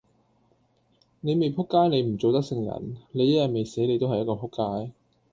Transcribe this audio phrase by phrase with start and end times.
[1.19, 4.49] 你未仆街你唔做得聖人，你一日未死你都係一個仆
[4.85, 4.91] 街。